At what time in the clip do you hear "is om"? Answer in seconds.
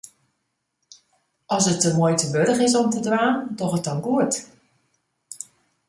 2.67-2.89